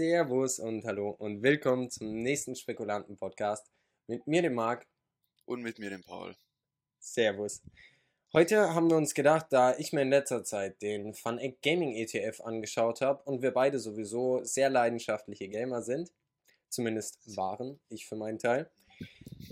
[0.00, 3.70] Servus und hallo und willkommen zum nächsten Spekulanten-Podcast
[4.06, 4.86] mit mir, dem Marc.
[5.44, 6.34] Und mit mir, dem Paul.
[6.98, 7.60] Servus.
[8.32, 12.40] Heute haben wir uns gedacht, da ich mir in letzter Zeit den FunEgg Gaming ETF
[12.40, 16.10] angeschaut habe und wir beide sowieso sehr leidenschaftliche Gamer sind,
[16.70, 18.70] zumindest waren, ich für meinen Teil,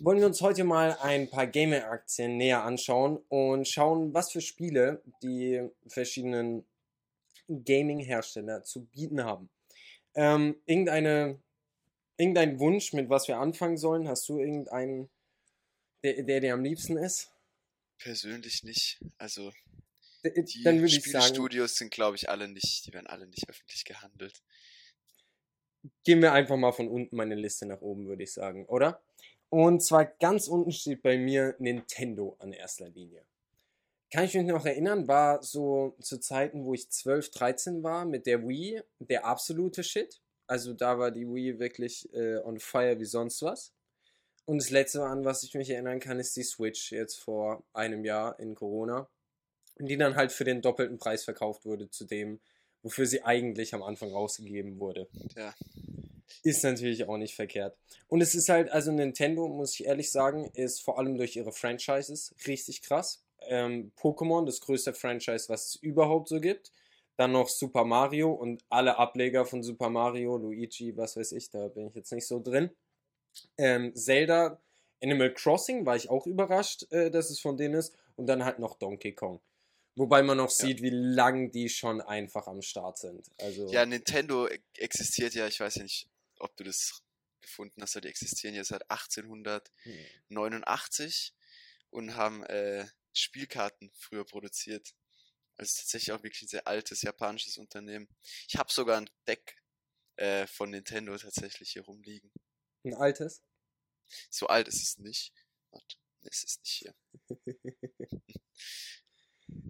[0.00, 5.02] wollen wir uns heute mal ein paar Gamer-Aktien näher anschauen und schauen, was für Spiele
[5.22, 6.64] die verschiedenen
[7.48, 9.50] Gaming-Hersteller zu bieten haben.
[10.18, 11.40] Ähm, irgendeine,
[12.16, 14.08] irgendein Wunsch, mit was wir anfangen sollen?
[14.08, 15.08] Hast du irgendeinen,
[16.02, 17.30] der, der dir am liebsten ist?
[17.98, 19.00] Persönlich nicht.
[19.16, 19.52] Also
[20.24, 23.84] die dann würde ich sagen, sind, glaube ich, alle nicht, die werden alle nicht öffentlich
[23.84, 24.42] gehandelt.
[26.02, 29.00] Gehen wir einfach mal von unten meine Liste nach oben, würde ich sagen, oder?
[29.50, 33.24] Und zwar ganz unten steht bei mir Nintendo an erster Linie
[34.10, 38.26] kann ich mich noch erinnern, war so zu Zeiten, wo ich 12, 13 war mit
[38.26, 40.20] der Wii, der absolute Shit.
[40.46, 43.74] Also da war die Wii wirklich äh, on fire wie sonst was.
[44.46, 48.02] Und das letzte, an was ich mich erinnern kann, ist die Switch jetzt vor einem
[48.04, 49.10] Jahr in Corona.
[49.78, 52.40] Die dann halt für den doppelten Preis verkauft wurde zu dem,
[52.82, 55.08] wofür sie eigentlich am Anfang rausgegeben wurde.
[55.36, 55.54] Ja.
[56.42, 57.76] Ist natürlich auch nicht verkehrt.
[58.06, 61.52] Und es ist halt, also Nintendo, muss ich ehrlich sagen, ist vor allem durch ihre
[61.52, 66.72] Franchises richtig krass ähm, Pokémon, das größte Franchise, was es überhaupt so gibt.
[67.16, 71.68] Dann noch Super Mario und alle Ableger von Super Mario, Luigi, was weiß ich, da
[71.68, 72.70] bin ich jetzt nicht so drin.
[73.56, 74.60] Ähm, Zelda,
[75.02, 77.96] Animal Crossing war ich auch überrascht, äh, dass es von denen ist.
[78.16, 79.40] Und dann halt noch Donkey Kong.
[79.94, 80.66] Wobei man noch ja.
[80.66, 83.26] sieht, wie lang die schon einfach am Start sind.
[83.40, 87.02] Also ja, Nintendo e-, existiert ja, ich weiß ja nicht, ob du das
[87.40, 91.36] gefunden hast, die existieren ja seit 1889 hm.
[91.90, 92.86] und haben äh,
[93.18, 94.94] Spielkarten früher produziert.
[95.56, 98.08] Also tatsächlich auch wirklich ein sehr altes japanisches Unternehmen.
[98.48, 99.56] Ich habe sogar ein Deck
[100.16, 102.30] äh, von Nintendo tatsächlich hier rumliegen.
[102.84, 103.42] Ein altes?
[104.30, 105.32] So alt ist es nicht.
[105.70, 106.94] Warte, es ist nicht hier.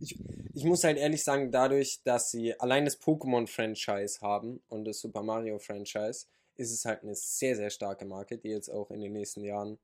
[0.01, 0.19] ich,
[0.55, 5.23] ich muss halt ehrlich sagen, dadurch, dass sie allein das Pokémon-Franchise haben und das Super
[5.23, 6.27] Mario-Franchise,
[6.57, 9.79] ist es halt eine sehr, sehr starke Marke, die jetzt auch in den nächsten Jahren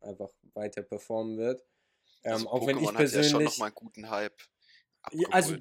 [0.00, 1.64] einfach weiter performen wird.
[2.24, 3.14] Ähm, also auch Pokémon wenn ich persönlich.
[3.14, 4.36] Hat ja schon nochmal einen guten Hype.
[5.02, 5.34] Abgeholt.
[5.34, 5.54] Also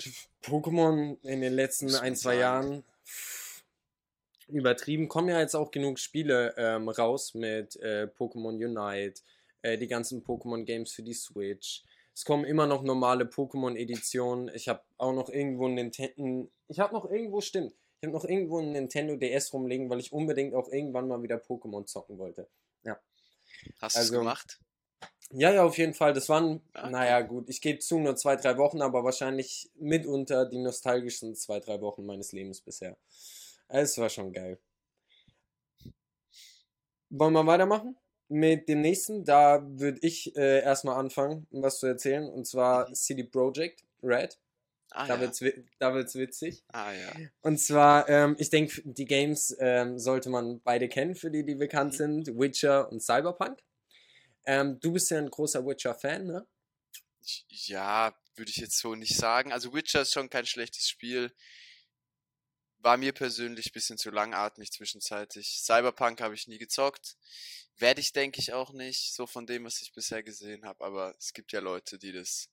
[0.44, 2.36] Pokémon in den letzten ein, zwei.
[2.36, 2.84] Jahren
[4.50, 5.08] übertrieben.
[5.08, 9.22] Kommen ja jetzt auch genug Spiele ähm, raus mit äh, Pokémon Unite,
[9.62, 11.84] äh, die ganzen Pokémon-Games für die Switch.
[12.14, 14.52] Es kommen immer noch normale Pokémon-Editionen.
[14.54, 16.50] Ich habe auch noch irgendwo ein Nintendo.
[16.68, 17.74] Ich habe noch irgendwo, stimmt.
[18.02, 21.38] Ich habe noch irgendwo ein Nintendo DS rumlegen, weil ich unbedingt auch irgendwann mal wieder
[21.38, 22.48] Pokémon zocken wollte.
[22.84, 23.00] Ja.
[23.82, 24.60] Hast du es also, gemacht?
[25.32, 26.14] Ja, ja, auf jeden Fall.
[26.14, 26.90] Das waren, okay.
[26.90, 31.60] naja, gut, ich gebe zu, nur zwei, drei Wochen, aber wahrscheinlich mitunter die nostalgischen zwei,
[31.60, 32.98] drei Wochen meines Lebens bisher.
[33.68, 34.60] Es war schon geil.
[37.12, 37.96] Wollen wir weitermachen?
[38.28, 42.96] Mit dem nächsten, da würde ich äh, erstmal anfangen, was zu erzählen, und zwar mhm.
[42.96, 44.40] City Project Red.
[44.92, 45.22] Ah, da, ja.
[45.22, 45.44] wird's,
[45.78, 46.64] da wird's witzig.
[46.70, 47.12] Ah, ja.
[47.42, 51.56] Und zwar, ähm, ich denke, die Games ähm, sollte man beide kennen, für die, die
[51.56, 51.98] bekannt mhm.
[51.98, 53.60] sind: Witcher und Cyberpunk.
[54.46, 56.48] Ähm, du bist ja ein großer Witcher-Fan, ne?
[57.48, 59.52] Ja, würde ich jetzt so nicht sagen.
[59.52, 61.34] Also Witcher ist schon kein schlechtes Spiel.
[62.78, 65.60] War mir persönlich ein bisschen zu langatmig zwischenzeitlich.
[65.62, 67.18] Cyberpunk habe ich nie gezockt.
[67.78, 70.84] Werde ich, denke ich, auch nicht, so von dem, was ich bisher gesehen habe.
[70.84, 72.50] Aber es gibt ja Leute, die das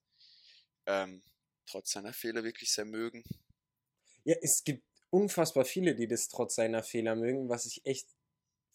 [0.85, 1.23] ähm,
[1.65, 3.23] trotz seiner Fehler wirklich sehr mögen.
[4.23, 8.07] Ja, es gibt unfassbar viele, die das trotz seiner Fehler mögen, was ich echt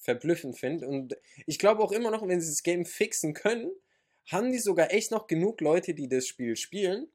[0.03, 0.87] verblüffend finde.
[0.87, 3.71] Und ich glaube auch immer noch, wenn sie das Game fixen können,
[4.27, 7.09] haben die sogar echt noch genug Leute, die das Spiel spielen.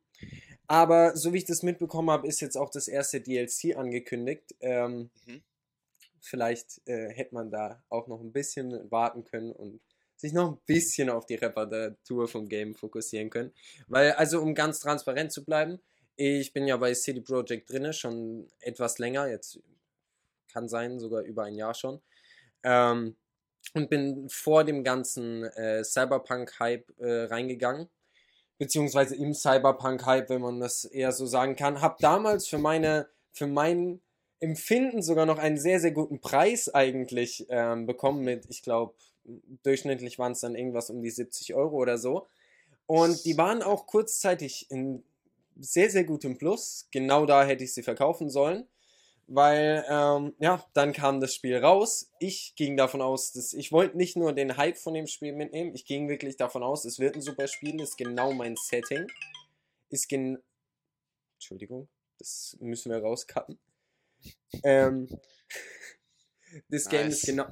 [0.68, 4.56] Aber so wie ich das mitbekommen habe, ist jetzt auch das erste DLC angekündigt.
[4.60, 5.42] Ähm, mhm.
[6.20, 9.80] Vielleicht äh, hätte man da auch noch ein bisschen warten können und
[10.16, 13.54] sich noch ein bisschen auf die Reparatur vom Game fokussieren können.
[13.88, 15.80] Weil, also um ganz transparent zu bleiben,
[16.16, 19.60] ich bin ja bei City Project drinne, schon etwas länger, jetzt
[20.52, 22.02] kann sein, sogar über ein Jahr schon.
[22.68, 23.16] Ähm,
[23.74, 27.90] und bin vor dem ganzen äh, Cyberpunk-Hype äh, reingegangen.
[28.58, 31.82] Beziehungsweise im Cyberpunk-Hype, wenn man das eher so sagen kann.
[31.82, 34.02] Hab damals für meine, für mein
[34.40, 38.94] Empfinden sogar noch einen sehr, sehr guten Preis eigentlich ähm, bekommen mit, ich glaube,
[39.64, 42.28] durchschnittlich waren es dann irgendwas um die 70 Euro oder so.
[42.86, 45.04] Und die waren auch kurzzeitig in
[45.60, 46.88] sehr, sehr gutem Plus.
[46.92, 48.68] Genau da hätte ich sie verkaufen sollen
[49.28, 52.12] weil ähm, ja, dann kam das Spiel raus.
[52.20, 55.76] Ich ging davon aus, dass ich wollte nicht nur den Hype von dem Spiel mitnehmen,
[55.76, 59.08] ich ging wirklich davon aus, es wird ein super Spiel, ist genau mein Setting.
[59.90, 60.38] Ist gen
[61.36, 61.88] Entschuldigung,
[62.18, 63.60] das müssen wir rauscutten.
[64.64, 65.08] Ähm,
[66.70, 67.46] das Game ist genau,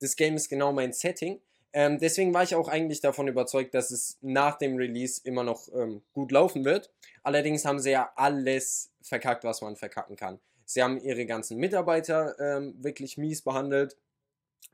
[0.00, 1.40] das Game ist genau mein Setting.
[1.74, 5.68] Ähm, deswegen war ich auch eigentlich davon überzeugt, dass es nach dem Release immer noch
[5.72, 6.92] ähm, gut laufen wird.
[7.22, 10.38] Allerdings haben sie ja alles verkackt, was man verkacken kann.
[10.72, 13.96] Sie haben ihre ganzen Mitarbeiter ähm, wirklich mies behandelt.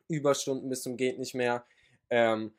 [0.06, 1.64] Überstunden bis zum geht nicht mehr.
[2.10, 2.52] Ähm,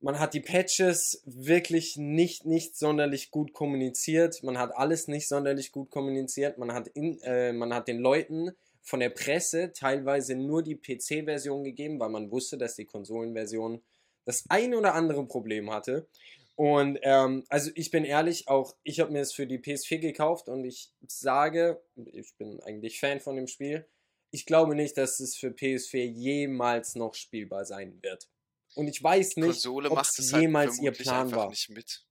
[0.00, 4.42] man hat die Patches wirklich nicht, nicht sonderlich gut kommuniziert.
[4.42, 6.58] Man hat alles nicht sonderlich gut kommuniziert.
[6.58, 8.50] Man hat, in, äh, man hat den Leuten
[8.82, 13.80] von der Presse teilweise nur die PC-Version gegeben, weil man wusste, dass die Konsolenversion
[14.24, 16.08] das ein oder andere Problem hatte.
[16.54, 20.48] Und ähm, also ich bin ehrlich, auch ich habe mir es für die PS4 gekauft
[20.48, 21.82] und ich sage,
[22.12, 23.88] ich bin eigentlich Fan von dem Spiel,
[24.30, 28.28] ich glaube nicht, dass es für PS4 jemals noch spielbar sein wird.
[28.74, 31.48] Und ich weiß nicht, ob es halt jemals ihr Plan war.
[31.48, 32.06] Nicht mit.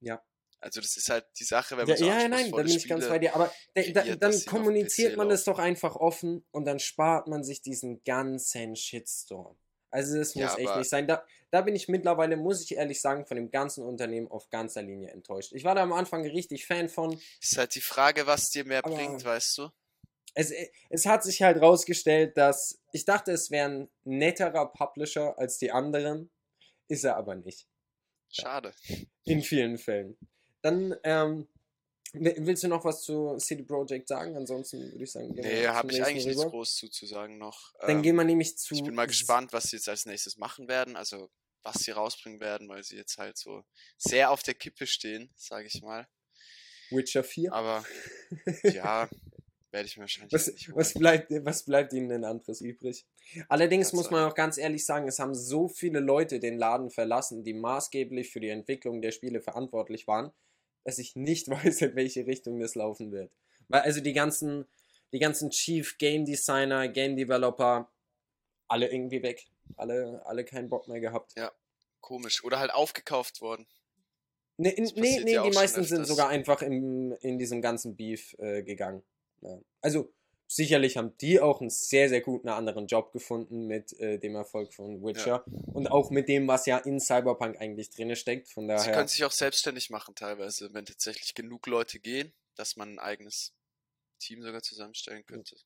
[0.00, 0.22] Ja.
[0.60, 2.88] Also das ist halt die Sache, wenn man ja, so Ja, nein, da bin ich
[2.88, 3.34] ganz bei dir.
[3.34, 7.62] Aber da, da, dann kommuniziert man das doch einfach offen und dann spart man sich
[7.62, 9.58] diesen ganzen Shitstorm.
[9.92, 11.06] Also das muss ja, echt nicht sein.
[11.06, 14.82] Da, da bin ich mittlerweile, muss ich ehrlich sagen, von dem ganzen Unternehmen auf ganzer
[14.82, 15.52] Linie enttäuscht.
[15.52, 17.20] Ich war da am Anfang richtig Fan von.
[17.40, 19.68] Ist halt die Frage, was dir mehr bringt, weißt du?
[20.34, 20.50] Es,
[20.88, 25.70] es hat sich halt rausgestellt, dass ich dachte, es wäre ein netterer Publisher als die
[25.70, 26.30] anderen.
[26.88, 27.68] Ist er aber nicht.
[28.30, 28.72] Schade.
[29.24, 30.16] In vielen Fällen.
[30.62, 31.48] Dann ähm,
[32.14, 34.36] Willst du noch was zu CD Projekt sagen?
[34.36, 36.34] Ansonsten würde ich sagen, Nee, habe ich eigentlich rüber.
[36.34, 37.72] nichts groß zuzusagen noch.
[37.80, 38.74] Dann ähm, gehen wir nämlich zu.
[38.74, 41.30] Ich bin mal gespannt, was sie jetzt als nächstes machen werden, also
[41.62, 43.64] was sie rausbringen werden, weil sie jetzt halt so
[43.96, 46.06] sehr auf der Kippe stehen, sage ich mal.
[46.90, 47.52] Witcher 4?
[47.52, 47.84] Aber
[48.64, 49.08] ja,
[49.70, 53.06] werde ich mir wahrscheinlich was, was bleibt, was bleibt ihnen denn anderes übrig?
[53.48, 57.42] Allerdings muss man auch ganz ehrlich sagen, es haben so viele Leute den Laden verlassen,
[57.42, 60.32] die maßgeblich für die Entwicklung der Spiele verantwortlich waren
[60.84, 63.30] dass ich nicht weiß, in welche Richtung das laufen wird.
[63.68, 64.66] Weil also die ganzen,
[65.12, 67.90] die ganzen Chief Game Designer, Game Developer,
[68.68, 69.46] alle irgendwie weg.
[69.76, 71.34] Alle, alle keinen Bock mehr gehabt.
[71.36, 71.52] Ja,
[72.00, 72.44] komisch.
[72.44, 73.66] Oder halt aufgekauft worden.
[74.58, 78.62] Nee, nee, nee ja die meisten sind sogar einfach im, in diesem ganzen Beef äh,
[78.62, 79.02] gegangen.
[79.40, 79.58] Ja.
[79.80, 80.12] Also
[80.54, 84.74] sicherlich haben die auch einen sehr, sehr guten anderen Job gefunden mit äh, dem Erfolg
[84.74, 85.72] von Witcher ja.
[85.72, 88.48] und auch mit dem, was ja in Cyberpunk eigentlich drin steckt.
[88.48, 88.82] Von daher.
[88.82, 92.98] Sie können sich auch selbstständig machen teilweise, wenn tatsächlich genug Leute gehen, dass man ein
[92.98, 93.54] eigenes
[94.18, 95.56] Team sogar zusammenstellen könnte.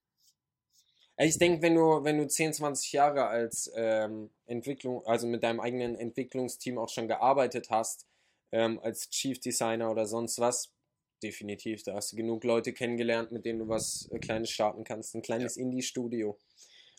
[1.19, 5.61] Ich denke, wenn du, wenn du 10, 20 Jahre als ähm, Entwicklung, also mit deinem
[5.61, 8.07] eigenen Entwicklungsteam auch schon gearbeitet hast,
[8.53, 10.76] ähm, als Chief Designer oder sonst was,
[11.23, 11.83] definitiv.
[11.83, 15.15] Da hast du genug Leute kennengelernt, mit denen du was äh, Kleines starten kannst.
[15.15, 15.63] Ein kleines ja.
[15.63, 16.39] Indie-Studio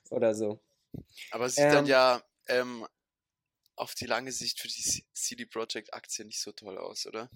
[0.10, 0.62] oder so.
[1.32, 2.88] Aber sieht ähm, dann ja ähm,
[3.76, 7.30] auf die lange Sicht für die CD Projekt Aktie nicht so toll aus, oder?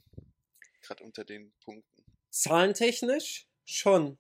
[0.82, 2.04] Gerade unter den Punkten.
[2.30, 4.18] Zahlentechnisch schon.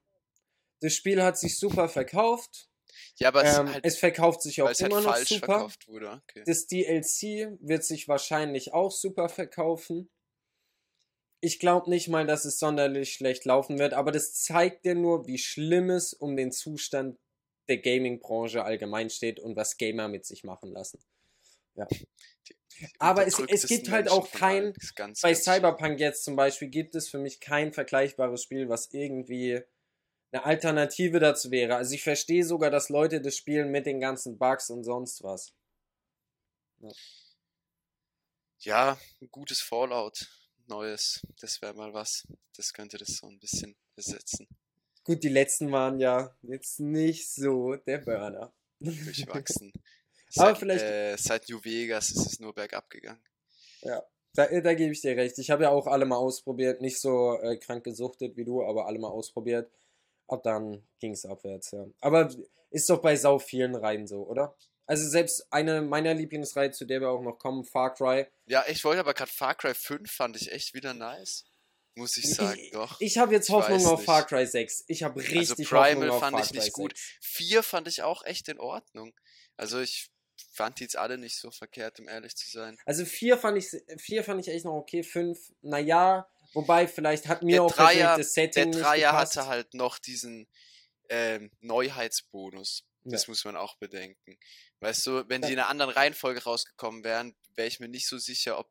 [0.81, 2.69] Das Spiel hat sich super verkauft.
[3.15, 5.71] Ja, aber es, ähm, halt, es verkauft sich auch halt immer halt noch super.
[6.45, 10.09] Das DLC wird sich wahrscheinlich auch super verkaufen
[11.41, 15.27] ich glaube nicht mal, dass es sonderlich schlecht laufen wird, aber das zeigt dir nur,
[15.27, 17.17] wie schlimm es um den Zustand
[17.67, 21.03] der Gaming-Branche allgemein steht und was Gamer mit sich machen lassen.
[21.75, 21.87] Ja.
[22.99, 26.95] aber es, es gibt halt auch kein, ganz, bei ganz Cyberpunk jetzt zum Beispiel, gibt
[26.95, 29.61] es für mich kein vergleichbares Spiel, was irgendwie
[30.31, 31.75] eine Alternative dazu wäre.
[31.75, 35.53] Also ich verstehe sogar, dass Leute das spielen mit den ganzen Bugs und sonst was.
[36.79, 36.91] Ja,
[38.59, 40.27] ja ein gutes Fallout
[40.67, 41.25] Neues.
[41.39, 42.27] Das wäre mal was.
[42.55, 44.47] Das könnte das so ein bisschen ersetzen.
[45.03, 48.53] Gut, die letzten waren ja jetzt nicht so der Burner.
[48.79, 49.71] Durchwachsen.
[50.29, 50.85] Seit, Aber vielleicht.
[50.85, 53.21] Äh, seit New Vegas ist es nur bergab gegangen.
[53.81, 54.01] Ja,
[54.33, 55.37] da, da gebe ich dir recht.
[55.39, 56.79] Ich habe ja auch alle mal ausprobiert.
[56.79, 59.69] Nicht so äh, krank gesuchtet wie du, aber alle mal ausprobiert.
[60.27, 61.85] Ab dann ging es abwärts, ja.
[61.99, 62.33] Aber
[62.69, 64.55] ist doch bei sau vielen Reihen so, oder?
[64.91, 68.27] Also selbst eine meiner Lieblingsreihen, zu der wir auch noch kommen, Far Cry.
[68.45, 71.45] Ja, ich wollte aber gerade Far Cry 5 fand ich echt wieder nice.
[71.95, 72.99] Muss ich sagen, ich, doch.
[72.99, 74.05] Ich habe jetzt Hoffnung auf nicht.
[74.05, 74.83] Far Cry 6.
[74.87, 76.93] Ich habe also richtig also Primal Hoffnung auf fand Far ich nicht Cry gut.
[77.21, 79.13] 4 fand ich auch echt in Ordnung.
[79.55, 80.09] Also ich
[80.51, 82.77] fand die jetzt alle nicht so verkehrt, um ehrlich zu sein.
[82.85, 87.43] Also 4 fand ich 4 fand ich echt noch okay, 5, naja, wobei vielleicht hat
[87.43, 90.49] mir der auch Dreier, das Setting Der Dreier hatte halt noch diesen
[91.07, 92.83] ähm, Neuheitsbonus.
[93.03, 93.31] Das ja.
[93.31, 94.37] muss man auch bedenken.
[94.79, 98.17] Weißt du, wenn die in einer anderen Reihenfolge rausgekommen wären, wäre ich mir nicht so
[98.17, 98.69] sicher, ob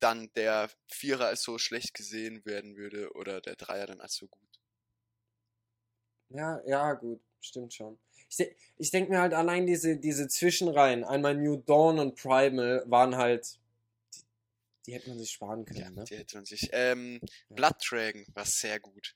[0.00, 4.26] dann der Vierer als so schlecht gesehen werden würde oder der Dreier dann als so
[4.28, 4.60] gut.
[6.30, 7.98] Ja, ja, gut, stimmt schon.
[8.28, 13.16] Ich, ich denke mir halt allein diese, diese Zwischenreihen, einmal New Dawn und Primal, waren
[13.16, 13.58] halt.
[14.14, 14.22] Die,
[14.86, 16.04] die hätte man sich sparen können, ja, ne?
[16.04, 16.68] Die hätte man sich.
[16.72, 17.56] Ähm, ja.
[17.56, 19.14] Blood Dragon war sehr gut.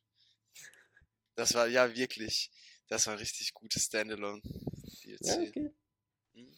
[1.34, 2.50] Das war ja wirklich.
[2.88, 4.40] Das war richtig gutes Standalone.
[4.40, 5.18] PC.
[5.20, 5.70] Ja, okay.
[6.34, 6.52] Mhm.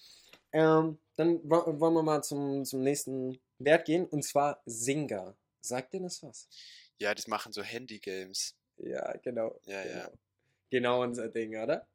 [0.53, 5.37] Ähm, dann wo- wollen wir mal zum, zum nächsten Wert gehen und zwar Singa.
[5.61, 6.49] Sagt dir das was?
[6.99, 8.55] Ja, die machen so Handy-Games.
[8.79, 9.59] Ja, genau.
[9.65, 10.05] Ja, ja.
[10.07, 10.19] genau.
[10.71, 11.87] Genau unser Ding, oder?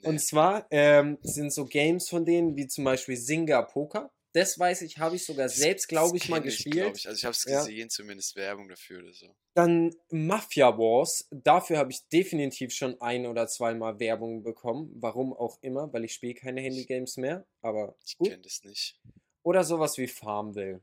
[0.00, 0.08] Nee.
[0.08, 4.12] Und zwar ähm, sind so Games von denen wie zum Beispiel Singa Poker.
[4.34, 6.96] Das weiß ich, habe ich sogar Das- selbst, glaube ich, mal kenn gespielt.
[6.96, 7.06] ich.
[7.06, 7.58] Also ich habe es Ja.
[7.60, 9.34] gesehen, zumindest Werbung dafür oder so.
[9.54, 11.28] Dann Mafia Wars.
[11.30, 14.90] Dafür habe ich definitiv schon ein oder zweimal Werbung bekommen.
[14.96, 17.46] Warum auch immer, weil ich spiele keine Handygames mehr.
[17.60, 18.98] Aber Ich kenne das nicht.
[19.42, 20.80] Oder sowas wie Farmville.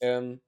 [0.00, 0.40] Ähm,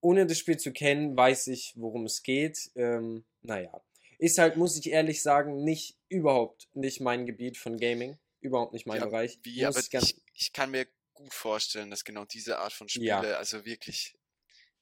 [0.00, 2.70] ohne das Spiel zu kennen, weiß ich, worum es geht.
[2.74, 3.82] Ähm, naja.
[4.18, 8.18] Ist halt, muss ich ehrlich sagen, nicht überhaupt nicht mein Gebiet von Gaming.
[8.40, 9.38] Überhaupt nicht mein Ja, Bereich.
[9.42, 13.06] Wie, Muss aber ich, ich kann mir gut vorstellen, dass genau diese Art von Spiele
[13.06, 13.20] Ja.
[13.38, 14.14] also wirklich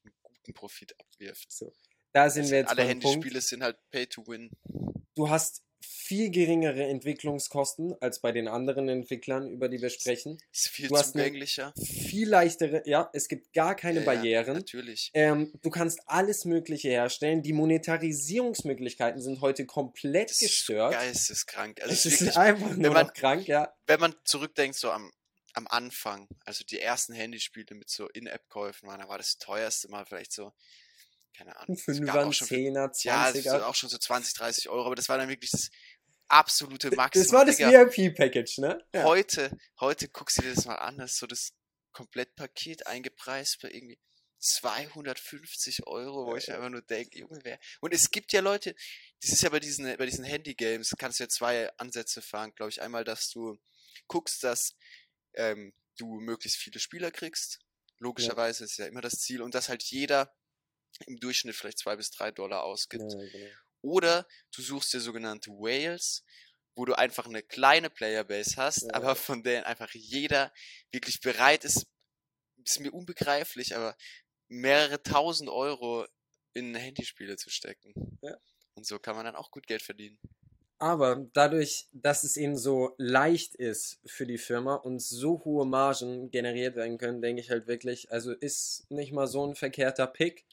[0.05, 1.51] einen guten Profit abwirft.
[1.53, 1.73] so.
[2.13, 2.85] Da sind Also wir jetzt alle.
[2.85, 4.51] Handyspiele sind halt Pay to Win.
[5.15, 10.39] Du hast viel geringere Entwicklungskosten als bei den anderen Entwicklern, über die wir sprechen.
[10.53, 11.73] Ist viel Du zugänglicher.
[11.79, 14.55] Viel leichtere, ja, es gibt gar keine Ja, ja, Barrieren.
[14.57, 15.11] natürlich.
[15.15, 17.43] Ähm, du kannst alles Mögliche herstellen.
[17.43, 20.93] Die Monetarisierungsmöglichkeiten sind heute komplett Das ist gestört.
[20.93, 21.81] geisteskrank.
[21.81, 23.73] Also es ist ist wirklich, einfach nur man- krank, ja.
[23.87, 25.11] wenn man zurückdenkt, so am,
[25.55, 30.07] am Anfang, also die ersten Handyspiele mit so In-App-Käufen waren, da war das teuerste mal
[30.07, 30.53] vielleicht so,
[31.37, 31.77] keine Ahnung.
[31.77, 33.63] es gab Fünfer, auch schon für- Zehner, Ja, so, 20er.
[33.67, 35.71] auch schon so 20, 30 Euro, aber das war dann wirklich das
[36.29, 37.25] absolute Maximum.
[37.25, 37.59] das war das.
[37.59, 38.85] VIP-Package, ne?
[38.95, 39.03] Ja.
[39.05, 41.53] Heute, heute guckst du dir das mal an, das ist so das
[41.93, 43.99] Komplettpaket eingepreist bei irgendwie
[44.39, 46.55] 250 Euro, wo Ja, ich ja.
[46.57, 47.59] einfach nur denke, Junge, wer.
[47.81, 48.75] Und es gibt ja Leute,
[49.21, 52.71] das ist ja bei diesen, bei diesen Handy-Games, kannst du ja zwei Ansätze fahren, glaube
[52.71, 52.81] ich.
[52.81, 53.59] Einmal, dass du
[54.07, 54.75] guckst, dass
[55.35, 57.61] ähm, du möglichst viele Spieler kriegst.
[57.99, 60.35] Logischerweise ist ja immer das Ziel und dass halt jeder
[61.07, 63.13] im Durchschnitt vielleicht zwei bis drei Dollar ausgibt.
[63.13, 63.51] Ja, genau.
[63.83, 66.25] Oder du suchst dir sogenannte Whales,
[66.75, 68.95] wo du einfach eine kleine Playerbase hast, Ja.
[68.95, 70.53] aber von denen einfach jeder
[70.93, 71.87] wirklich bereit ist,
[72.65, 73.97] ist mir unbegreiflich, aber
[74.49, 76.07] mehrere tausend Euro
[76.53, 78.19] in Handyspiele zu stecken.
[78.23, 78.37] Ja.
[78.75, 80.19] Und so kann man dann auch gut Geld verdienen.
[80.81, 86.31] Aber dadurch, dass es eben so leicht ist für die Firma und so hohe Margen
[86.31, 90.47] generiert werden können, denke ich halt wirklich, also ist nicht mal so ein verkehrter Pick.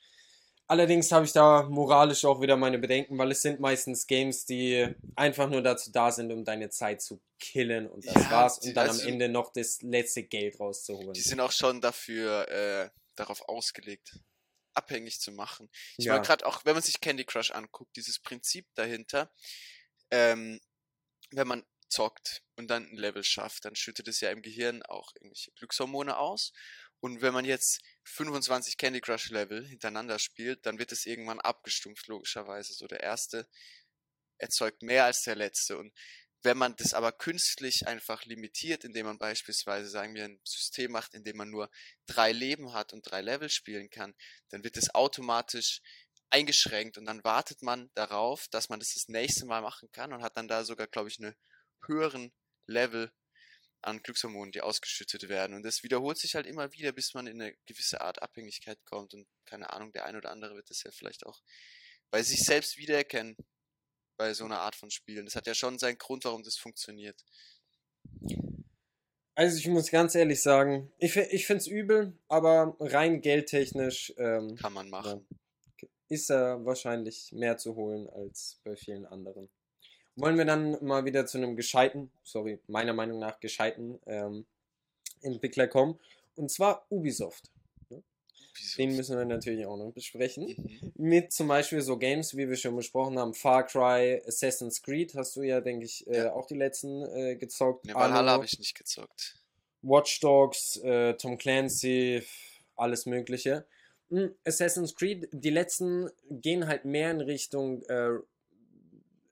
[0.70, 4.94] Allerdings habe ich da moralisch auch wieder meine Bedenken, weil es sind meistens Games, die
[5.16, 8.74] einfach nur dazu da sind, um deine Zeit zu killen und das Ja, war's und
[8.76, 11.14] dann also- am Ende noch das letzte Geld rauszuholen.
[11.14, 14.20] Die sind auch schon dafür äh, darauf ausgelegt,
[14.74, 15.70] abhängig zu machen.
[15.98, 16.16] Ich Ja.
[16.16, 19.32] meine, gerade auch, wenn man sich Candy Crush anguckt, dieses Prinzip dahinter,
[20.12, 20.60] ähm,
[21.32, 25.14] wenn man zockt und dann ein Level schafft, dann schüttet es ja im Gehirn auch
[25.16, 26.52] irgendwelche Glückshormone aus.
[27.00, 32.08] Und wenn man jetzt 25 Candy Crush Level hintereinander spielt, dann wird es irgendwann abgestumpft,
[32.08, 32.74] logischerweise.
[32.74, 33.48] So der erste
[34.40, 35.78] erzeugt mehr als der letzte.
[35.78, 35.94] Und
[36.44, 41.14] wenn man das aber künstlich einfach limitiert, indem man beispielsweise, sagen wir, ein System macht,
[41.14, 41.70] in dem man nur
[42.06, 44.16] drei Leben hat und drei Level spielen kann,
[44.50, 45.82] dann wird es automatisch
[46.30, 50.24] eingeschränkt und dann wartet man darauf, dass man das das nächste Mal machen kann und
[50.24, 51.36] hat dann da sogar, glaube ich, eine
[51.86, 52.34] höheren
[52.66, 53.12] Level
[53.82, 55.56] an Glückshormonen, die ausgeschüttet werden.
[55.56, 59.14] Und das wiederholt sich halt immer wieder, bis man in eine gewisse Art Abhängigkeit kommt.
[59.14, 61.42] Und keine Ahnung, der ein oder andere wird das ja vielleicht auch
[62.10, 63.38] bei sich selbst wiedererkennen
[64.18, 65.26] bei so einer Art von Spielen.
[65.26, 67.24] Das hat ja schon seinen Grund, warum das funktioniert.
[69.36, 74.56] Also ich muss ganz ehrlich sagen, ich, ich finde es übel, aber rein geldtechnisch ähm,
[74.56, 75.28] Kann man machen.
[76.10, 79.50] Ist da wahrscheinlich mehr zu holen als bei vielen anderen.
[80.16, 84.46] Wollen wir dann mal wieder zu einem gescheiten, sorry, meiner Meinung nach gescheiten ähm,
[85.22, 86.00] Entwickler kommen.
[86.36, 87.52] Und zwar Ubisoft.
[88.60, 88.78] Wieso?
[88.78, 90.48] Den müssen wir natürlich auch noch besprechen.
[90.48, 90.92] Mhm.
[90.96, 95.36] Mit zum Beispiel so Games, wie wir schon besprochen haben, Far Cry, Assassin's Creed, hast
[95.36, 96.34] du ja, denke ich, äh, Ja.
[96.34, 97.86] auch die letzten äh, gezockt.
[97.86, 99.36] Ne, Valhalla habe ich nicht gezockt.
[99.84, 102.24] Watch Dogs, äh, Tom Clancy,
[102.76, 103.66] alles Mögliche.
[104.46, 108.18] Assassin's Creed, die letzten gehen halt mehr in Richtung äh,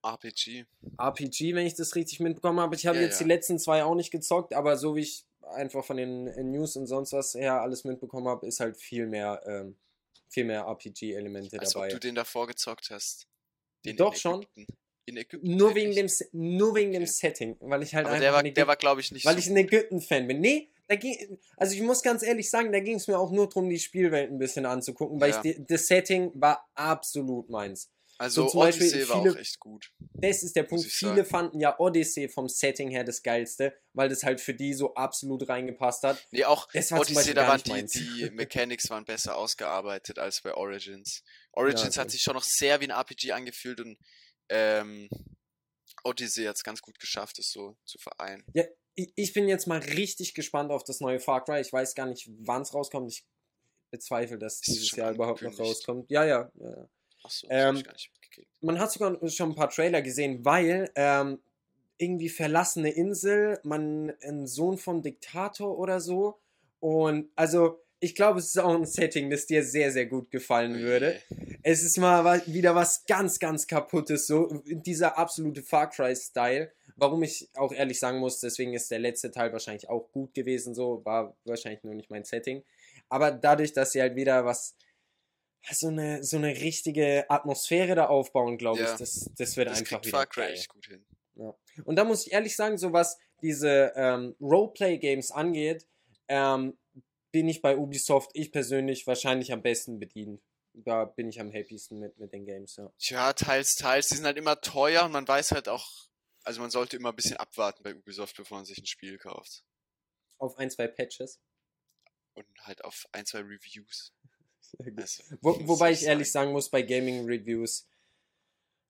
[0.04, 0.66] RPG.
[1.00, 2.76] RPG, wenn ich das richtig mitbekommen habe.
[2.76, 3.26] Ich habe Ja, jetzt ja.
[3.26, 6.88] die letzten zwei auch nicht gezockt, aber so wie ich einfach von den News und
[6.88, 9.76] sonst was her alles mitbekommen habe, ist halt viel mehr, ähm,
[10.28, 11.94] viel mehr RPG-Elemente Als ob dabei.
[11.94, 13.28] du den davor gezockt hast.
[13.86, 14.46] Den Doch schon.
[15.08, 15.56] In Ägypten.
[15.56, 17.12] Nur wegen, dem, nur wegen dem Okay.
[17.12, 19.40] Setting, weil ich halt Aber einfach der war, war glaube ich, nicht weil so.
[19.40, 20.40] ich ein Ägypten-Fan bin.
[20.42, 23.48] Nee, da ging, also ich muss ganz ehrlich sagen, da ging es mir auch nur
[23.48, 25.42] darum, die Spielwelt ein bisschen anzugucken, weil Ja.
[25.44, 27.90] ich das Setting war absolut meins.
[28.18, 29.92] also zum Beispiel Odyssey war viele- auch echt gut.
[30.14, 30.86] Das ist der Punkt.
[30.86, 31.26] Viele sagen.
[31.26, 35.50] fanden ja Odyssey vom Setting her das geilste, weil das halt für die so absolut
[35.50, 36.26] reingepasst hat.
[36.32, 40.18] Nee, auch Das war zum Odyssey, Beispiel da waren die, die Mechanics waren besser ausgearbeitet
[40.18, 41.24] als bei Origins.
[41.52, 43.98] Origins Ja, hat sich schon noch sehr wie ein RPG angefühlt und
[44.48, 45.10] ähm,
[46.06, 48.44] Odyssey hat es ganz gut geschafft, es so zu vereinen.
[48.54, 48.64] Ja,
[48.96, 51.60] ich, bin jetzt mal richtig gespannt auf das neue Far Cry.
[51.60, 53.12] Ich weiß gar nicht, wann es rauskommt.
[53.12, 53.26] Ich
[53.92, 56.10] bezweifle, dass Ist es dieses Jahr überhaupt noch rauskommt.
[56.10, 56.52] Ja, ja.
[56.56, 56.88] ja.
[57.24, 58.52] Achso, Ähm, das hab ich gar nicht mitgekriegt.
[58.62, 61.42] Man hat sogar schon ein paar Trailer gesehen, weil ähm,
[61.98, 66.40] irgendwie verlassene Insel, man ein Sohn vom Diktator oder so.
[66.80, 70.78] Und also, ich glaube, es ist auch ein Setting, das dir sehr, sehr gut gefallen
[70.80, 71.20] würde.
[71.64, 76.72] Es ist mal wieder was ganz, ganz kaputtes, so dieser absolute Far Cry-Style.
[76.98, 80.76] Warum ich auch ehrlich sagen muss, deswegen ist der letzte Teil wahrscheinlich auch gut gewesen,
[80.76, 82.64] so war wahrscheinlich nur nicht mein Setting.
[83.10, 84.76] Aber dadurch, dass sie halt wieder was,
[85.72, 88.92] so eine, so eine richtige Atmosphäre da aufbauen, glaube Ja.
[88.94, 91.04] ich, das, das wird Das einfach wieder Far Cry echt gut hin.
[91.84, 95.86] Und da muss ich ehrlich sagen, so was diese ähm, Roleplay-Games angeht,
[96.28, 96.78] ähm,
[97.36, 100.42] bin ich bei Ubisoft, ich persönlich, wahrscheinlich am besten bedient.
[100.72, 102.90] Da bin ich am happiesten mit, mit den Games, ja.
[102.98, 104.08] Tja, teils, teils.
[104.08, 105.86] Die sind halt immer teuer und man weiß halt auch,
[106.46, 109.66] also man sollte immer ein bisschen abwarten bei Ubisoft, bevor man sich ein Spiel kauft.
[110.38, 111.42] Auf ein, zwei Patches.
[112.36, 114.14] Und halt auf ein, zwei Reviews.
[114.98, 117.86] Also, Wo, wobei ich ehrlich sagen muss, bei Gaming-Reviews,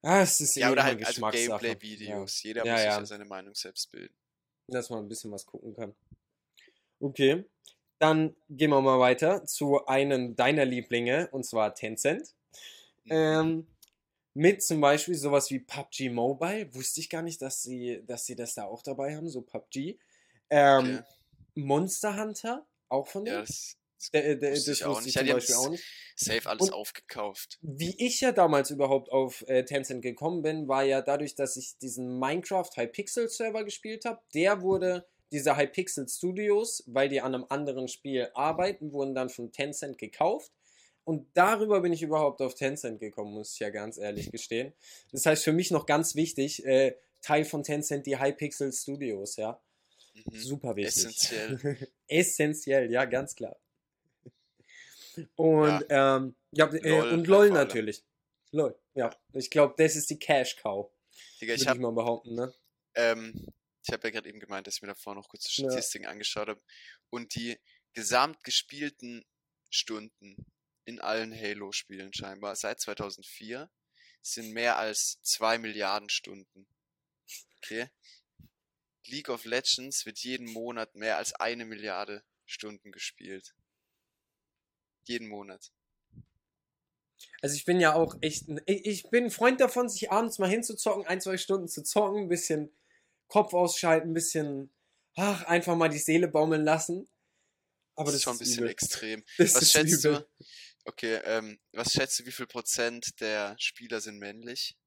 [0.03, 1.21] ah, es ist Ja, eh oder halt also.
[1.29, 2.43] Gameplay-Videos.
[2.43, 2.99] Jeder Ja, muss sich ja.
[2.99, 4.15] ja seine Meinung selbst bilden.
[4.67, 5.95] dass man ein bisschen was gucken kann.
[6.99, 7.43] Okay,
[7.99, 12.35] dann gehen wir mal weiter zu einem deiner Lieblinge, und zwar Tencent.
[13.09, 13.67] Ähm,
[14.33, 16.73] mit zum Beispiel sowas wie PUBG Mobile.
[16.73, 19.97] Wusste ich gar nicht, dass sie, dass sie das da auch dabei haben, so PUBG.
[20.49, 21.03] Ähm, Okay.
[21.57, 23.45] Monster Hunter, auch von Ja, denen?
[23.45, 25.15] das, das Der, der, wusste das ich auch wusste ich.
[25.15, 25.83] Ja, zum Beispiel auch nicht.
[26.17, 27.59] safe alles Und- aufgekauft.
[27.61, 31.77] Wie ich ja damals überhaupt auf äh, Tencent gekommen bin, war ja dadurch, dass ich
[31.77, 34.19] diesen Minecraft Hypixel Server gespielt habe.
[34.33, 39.51] Der wurde, diese Hypixel Studios, weil die an einem anderen Spiel arbeiten, wurden dann von
[39.51, 40.51] Tencent gekauft.
[41.03, 44.73] Und darüber bin ich überhaupt auf Tencent gekommen, muss ich ja ganz ehrlich gestehen.
[45.11, 49.59] Das heißt für mich noch ganz wichtig, äh, Teil von Tencent die Hypixel Studios, ja.
[50.13, 50.35] Mhm.
[50.35, 51.05] Super wichtig.
[51.05, 51.77] Essentiell.
[52.07, 53.55] Essentiell, ja, ganz klar.
[55.35, 58.03] Und ja, ähm, ja äh, LOL und LOL natürlich.
[58.51, 59.09] LOL, ja.
[59.33, 60.89] Ich glaube, das ist die Cash Cow,
[61.39, 62.53] Digga, ich ich, mal behaupten, ne?
[62.95, 63.33] ähm,
[63.87, 65.69] ich habe ja gerade eben gemeint, dass ich mir davor noch kurz die Ja.
[65.69, 66.61] Statistiken angeschaut habe.
[67.09, 67.59] Und die
[67.93, 69.23] gesamt gespielten
[69.69, 70.35] Stunden
[70.85, 73.69] in allen Halo-Spielen scheinbar seit 2004
[74.21, 76.67] sind mehr als 2 Milliarden Stunden.
[77.57, 77.89] Okay?
[79.05, 83.55] League of Legends wird jeden Monat mehr als eine Milliarde Stunden gespielt.
[85.03, 85.71] Jeden Monat.
[87.41, 91.05] Also ich bin ja auch echt, ich bin ein Freund davon, sich abends mal hinzuzocken,
[91.05, 92.75] ein, zwei Stunden zu zocken, ein bisschen
[93.27, 94.73] Kopf ausschalten, ein bisschen,
[95.15, 97.07] ach, einfach mal die Seele baumeln lassen.
[97.95, 98.69] Aber das das ist schon ein bisschen übel.
[98.71, 99.23] extrem.
[99.37, 100.19] Das Was schätzt übel.
[100.39, 100.45] du?
[100.85, 104.77] Okay, ähm, was schätzt du, wie viel Prozent der Spieler sind männlich?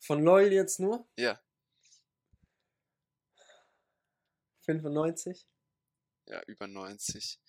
[0.00, 1.08] Von LOL jetzt nur?
[1.18, 1.40] Ja,
[4.66, 5.46] 95?
[6.26, 7.40] ja, über 90.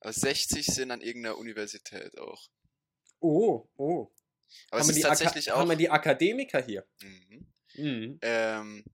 [0.00, 2.50] Aber 60 sind an irgendeiner Universität auch.
[3.20, 4.12] Oh, oh.
[4.70, 5.58] Aber haben, es wir ist Aka- tatsächlich auch.
[5.58, 6.86] haben wir die Akademiker hier?
[7.00, 7.51] Mhm.
[7.76, 8.18] Mhm.
[8.22, 8.84] Ähm,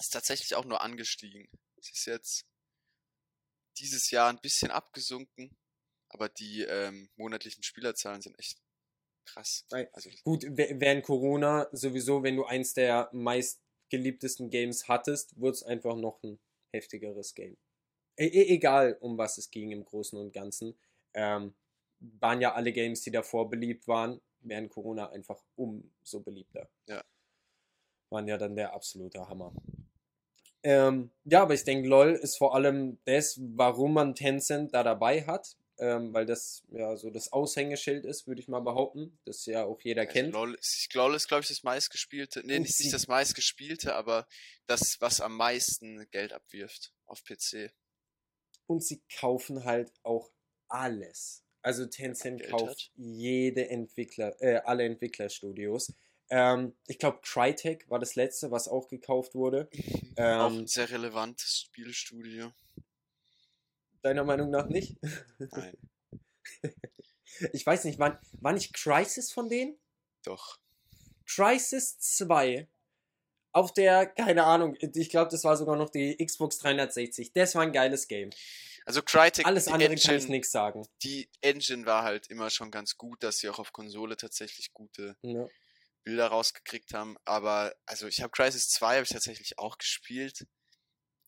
[0.00, 1.48] ist tatsächlich auch nur angestiegen.
[1.78, 2.46] Es ist jetzt
[3.78, 5.56] dieses Jahr ein bisschen abgesunken,
[6.08, 8.58] aber die ähm, monatlichen Spielerzahlen sind echt
[9.24, 9.66] krass.
[9.92, 15.62] Also Gut, wä- während Corona sowieso, wenn du eins der meistgeliebtesten Games hattest, wurde es
[15.62, 16.40] einfach noch ein
[16.72, 17.56] heftigeres Game.
[18.18, 20.78] E e egal, um was es ging im Großen und Ganzen.
[21.14, 21.54] Ähm,
[22.00, 26.70] waren ja alle Games, die davor beliebt waren, während Corona einfach umso beliebter.
[26.86, 27.02] Ja.
[28.10, 29.52] Waren ja dann der absolute Hammer.
[30.62, 35.24] Ähm, ja, aber ich denke, LOL ist vor allem das, warum man Tencent da dabei
[35.24, 39.64] hat, ähm, weil das ja so das Aushängeschild ist, würde ich mal behaupten, das ja
[39.64, 40.32] auch jeder also kennt.
[40.32, 44.26] LOL ist, LOL ist glaube ich, das meistgespielte, nee, nicht, nicht das meistgespielte, aber
[44.66, 47.72] das, was am meisten Geld abwirft auf PC.
[48.66, 50.30] Und sie kaufen halt auch
[50.68, 51.44] alles.
[51.62, 52.90] Also Tencent kauft hat.
[52.96, 55.92] jede Entwickler, äh, alle Entwicklerstudios.
[56.30, 59.68] Ähm, ich glaube, Crytek war das letzte, was auch gekauft wurde.
[59.72, 62.52] auch Ähm, ein sehr relevantes Spielstudio.
[64.02, 64.96] deiner Meinung nach nicht?
[65.38, 65.76] Nein,
[67.52, 69.78] Ich weiß nicht, war, war nicht Crisis von denen?
[70.24, 70.58] doch.
[71.26, 72.68] Crisis 2
[73.52, 77.32] auf der, keine Ahnung, ich glaube, das war sogar noch die Xbox 360.
[77.32, 78.30] Das war ein geiles Game.
[78.84, 80.86] Also Crytek, Alles andere kann ich Engine, nichts sagen.
[81.02, 85.16] die Engine war halt immer schon ganz gut, dass sie auch auf Konsole tatsächlich gute
[85.22, 85.46] Ja.
[86.08, 87.16] Bilder rausgekriegt haben.
[87.26, 90.46] Aber, also ich habe Crisis 2 habe ich tatsächlich auch gespielt.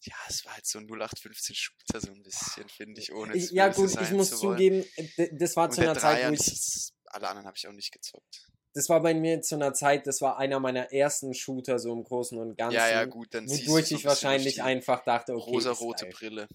[0.02, 3.42] Ja, es war halt so ein 0815 Shooter so ein bisschen, finde ich, ohne Ich,
[3.44, 4.84] jetzt ja gut, ich muss zu zugeben,
[5.18, 7.68] d- das war Und zu einer Zeit, wo das ich ist, alle anderen habe ich
[7.68, 8.46] auch nicht gezockt.
[8.72, 12.02] das war bei mir zu einer Zeit, das war einer meiner ersten Shooter so im
[12.02, 12.76] Großen und Ganzen.
[12.76, 15.50] Ja, ja, gut, dann siehst du Wodurch so ich wahrscheinlich einfach dachte, okay.
[15.50, 16.06] rosarote.
[16.06, 16.48] Brille.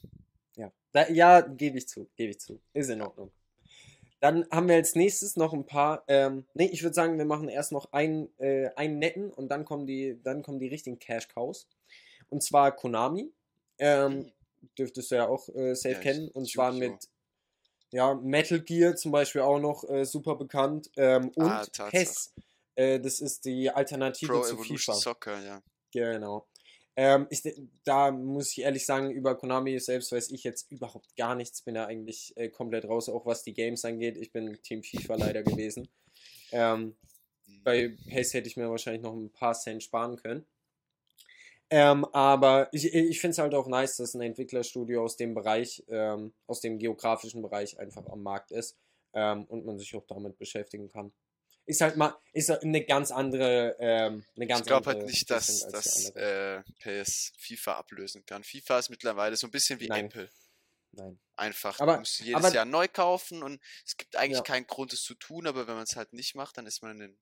[0.56, 2.60] Ja, da, ja gebe ich zu, gebe ich zu.
[2.74, 3.32] Ist in Ordnung.
[4.20, 7.50] Dann haben wir als nächstes noch ein paar, ähm, nee, ich würde sagen, wir machen
[7.50, 11.28] erst noch einen, äh, einen netten und dann kommen die, dann kommen die richtigen Cash
[11.28, 11.68] Cows.
[12.30, 13.32] Und zwar Konami.
[13.78, 14.32] Ähm,
[14.78, 16.30] dürftest du ja auch äh, safe Ja, kennen.
[16.30, 17.08] Und zwar mit
[17.92, 20.90] ja, Metal Gear zum Beispiel auch noch äh, super bekannt.
[20.98, 21.92] Ähm, und Ah, Tatsache.
[21.92, 22.34] PES.
[22.76, 24.94] Äh, das ist die Alternative Pro zu Evolution FIFA.
[24.94, 25.62] Soccer, ja.
[25.92, 26.48] Genau.
[26.98, 27.44] Ähm, ich,
[27.84, 31.62] da muss ich ehrlich sagen, über Konami selbst weiß ich jetzt überhaupt gar nichts.
[31.62, 34.18] Bin da eigentlich äh, komplett raus, auch was die Games angeht.
[34.18, 35.90] Ich bin Team FIFA leider gewesen.
[36.52, 36.96] Ähm,
[37.64, 40.46] bei PES hätte ich mir wahrscheinlich noch ein paar Cent sparen können.
[41.70, 45.84] Ähm, aber ich, ich finde es halt auch nice, dass ein Entwicklerstudio aus dem Bereich,
[45.90, 48.78] ähm, aus dem geografischen Bereich einfach am Markt ist
[49.14, 51.12] ähm, und man sich auch damit beschäftigen kann.
[51.68, 55.30] Ist halt mal, ist halt eine ganz andere, ähm, eine ganz ich glaube halt nicht,
[55.32, 56.64] dass, andere.
[56.84, 58.44] äh, PS FIFA ablösen kann.
[58.44, 60.06] FIFA ist mittlerweile so ein bisschen wie Nein.
[60.06, 60.30] Apple.
[60.92, 61.20] Nein.
[61.36, 64.44] Einfach, Aber- du musst jedes aber- Jahr neu kaufen und es gibt eigentlich Ja.
[64.44, 66.92] keinen Grund, es zu tun, aber wenn man es halt nicht macht, dann ist man
[66.92, 67.20] in den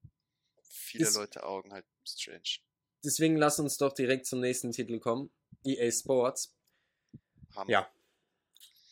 [0.69, 2.59] viele Ist- Leute Augen halt strange.
[3.03, 5.31] Deswegen lass uns doch direkt zum nächsten Titel kommen.
[5.65, 6.53] EA Sports.
[7.55, 7.69] Hammer.
[7.69, 7.91] Ja.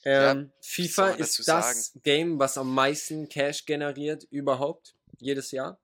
[0.03, 5.79] Ja, Ähm, soll FIFA ist das Game, was am meisten Cash generiert überhaupt, jedes Jahr.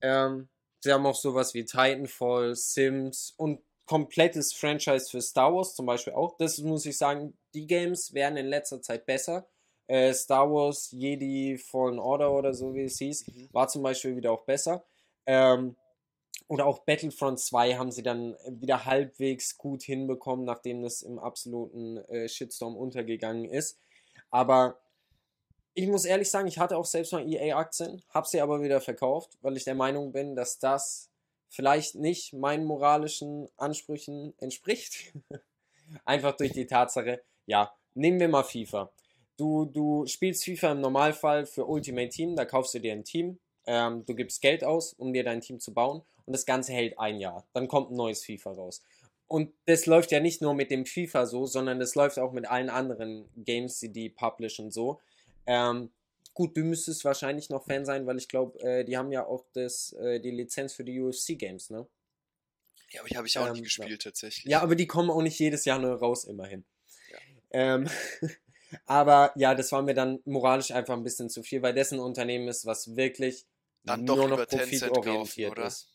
[0.00, 0.48] Ähm,
[0.80, 6.14] sie haben auch sowas wie Titanfall, Sims und komplettes Franchise für Star Wars zum Beispiel
[6.14, 6.36] auch.
[6.38, 9.46] Das muss ich sagen, die Games werden in letzter Zeit besser.
[9.86, 13.48] Äh, Star Wars, Jedi, Fallen Order oder so wie es hieß, Mhm.
[13.52, 14.84] war zum Beispiel wieder auch besser.
[15.26, 15.76] Ähm,
[16.48, 21.98] oder auch Battlefront 2 haben sie dann wieder halbwegs gut hinbekommen, nachdem das im absoluten
[22.08, 23.78] äh, Shitstorm untergegangen ist.
[24.30, 24.78] Aber
[25.74, 29.36] ich muss ehrlich sagen, ich hatte auch selbst mal EA-Aktien, habe sie aber wieder verkauft,
[29.42, 31.10] weil ich der Meinung bin, dass das
[31.48, 35.12] vielleicht nicht meinen moralischen Ansprüchen entspricht.
[36.04, 38.90] Einfach durch die Tatsache, ja, nehmen wir mal FIFA.
[39.36, 43.38] Du, du spielst FIFA im Normalfall für Ultimate Team, da kaufst du dir ein Team,
[43.66, 46.98] ähm, du gibst Geld aus, um dir dein Team zu bauen und das Ganze hält
[46.98, 47.44] ein Jahr.
[47.52, 48.82] Dann kommt ein neues FIFA raus.
[49.26, 52.46] Und das läuft ja nicht nur mit dem FIFA so, sondern das läuft auch mit
[52.46, 55.00] allen anderen Games, die die publishen so.
[55.46, 55.90] Ähm,
[56.34, 59.46] gut, du müsstest wahrscheinlich noch Fan sein, weil ich glaube, äh, die haben ja auch
[59.52, 61.86] das, äh, die Lizenz für die UFC Games, ne?
[62.90, 63.62] Ja, aber die habe ich auch Ähm, ja.
[63.62, 64.50] gespielt tatsächlich.
[64.50, 66.64] Ja, aber die kommen auch nicht jedes Jahr neu raus, immerhin.
[67.10, 67.18] Ja.
[67.50, 67.88] Ähm,
[68.86, 72.48] aber ja, das war mir dann moralisch einfach ein bisschen zu viel, weil dessen Unternehmen
[72.48, 73.46] ist, was wirklich
[73.84, 75.90] Dann doch nur noch profitorientiert kaufen, ist.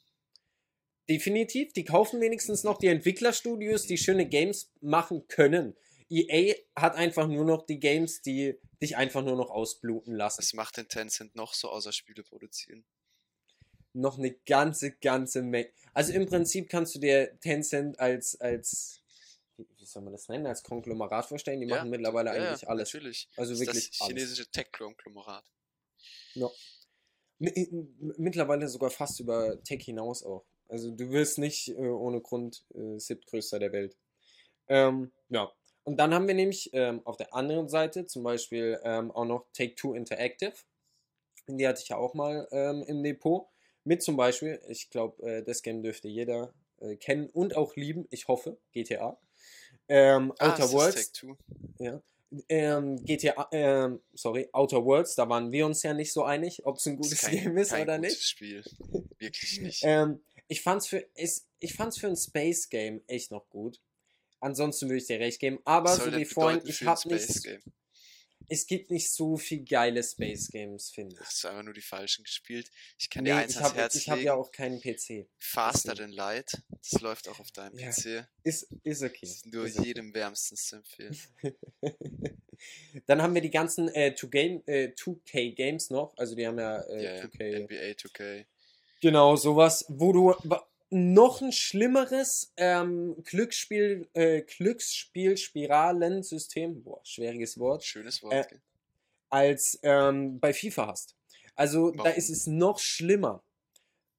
[1.07, 5.75] Definitiv, die kaufen wenigstens noch die Entwicklerstudios, die schöne Games machen können.
[6.09, 10.39] EA hat einfach nur noch die Games, die dich einfach nur noch ausbluten lassen.
[10.39, 12.85] Was macht denn Tencent noch so außer Spiele produzieren?
[13.93, 15.71] noch eine ganze, ganze Menge.
[15.93, 19.01] Also im Prinzip kannst du dir Tencent als, als,
[19.57, 21.61] wie soll man das nennen, als Konglomerat vorstellen.
[21.61, 22.93] Die Ja, machen mittlerweile ja, eigentlich alles.
[22.93, 23.29] Natürlich.
[23.35, 25.45] Also Das ist wirklich das chinesische Tech-Konglomerat.
[26.35, 26.49] Ja.
[27.39, 30.45] Mittlerweile sogar fast über Tech hinaus auch.
[30.67, 33.97] Also du wirst nicht äh, ohne Grund äh, siebtgrößter der Welt.
[34.67, 35.51] Ähm, ja.
[35.83, 39.45] Und dann haben wir nämlich ähm, auf der anderen Seite zum Beispiel ähm, auch noch
[39.53, 40.53] Take-Two Interactive.
[41.47, 43.47] Die hatte ich ja auch mal ähm, im Depot.
[43.83, 48.05] Mit zum Beispiel, ich glaube, äh, das Game dürfte jeder äh, kennen und auch lieben,
[48.11, 49.17] ich hoffe, GTA.
[49.87, 51.11] Ähm, Ah, Outer es ist Worlds,
[51.79, 52.01] ja.
[52.47, 56.77] Ähm, GTA, ähm, sorry, Outer Worlds, da waren wir uns ja nicht so einig, ob
[56.77, 58.21] es ein gutes kein- Game ist oder nicht.
[58.21, 58.63] Spiel.
[59.17, 59.81] Wirklich nicht.
[59.83, 63.79] Ähm, ich fand's für, ist, ich fand's für ein Space Game echt noch gut.
[64.39, 65.60] Ansonsten würde ich dir recht geben.
[65.65, 67.62] Aber so wie vorhin, ich habe nicht, Game?
[68.47, 71.19] es gibt nicht so viel geile Space Games, finde ich.
[71.21, 72.69] Hast du einfach nur die falschen gespielt?
[72.97, 74.28] Ich kann Nee, dir eins ich habe Herz ich hab legen.
[74.28, 75.28] ja auch keinen PC.
[75.38, 76.52] Faster than Light.
[76.69, 77.89] Das läuft auch auf deinem Ja.
[77.91, 78.25] PC.
[78.43, 79.19] Ist, ist okay.
[79.21, 79.88] Das ist nur ist okay.
[79.89, 81.17] jedem wärmstens zu empfehlen.
[83.08, 86.13] Dann haben wir die ganzen äh, 2Game, äh, 2K Games noch.
[86.17, 87.23] Also die haben ja, äh, ja.
[87.25, 87.60] 2K.
[87.65, 88.45] NBA 2K.
[89.02, 90.36] Genau, sowas, wo du
[90.89, 98.34] noch ein schlimmeres ähm, Glücksspiel, äh, Glücksspiel-Spiralensystem, boah, schwieriges Wort, Schönes Wort.
[98.34, 98.45] Äh,
[99.30, 101.15] als ähm, bei FIFA hast.
[101.56, 102.17] Also da Warum?
[102.17, 103.43] ist es noch schlimmer,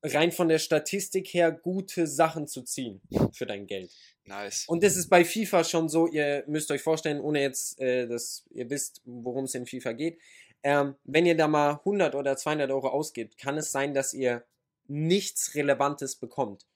[0.02, 3.00] rein von der Statistik her gute Sachen zu ziehen
[3.32, 3.90] für dein Geld.
[4.24, 4.66] nice.
[4.68, 8.44] Und das ist bei FIFA schon so, ihr müsst euch vorstellen, ohne jetzt, äh, dass
[8.50, 10.18] ihr wisst, worum es in FIFA geht.
[10.62, 14.44] Ähm, wenn ihr da mal 100 oder 200 Euro ausgibt, kann es sein, dass ihr
[14.90, 16.66] nichts Relevantes bekommt.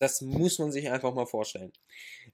[0.00, 1.72] Das muss man sich einfach mal vorstellen.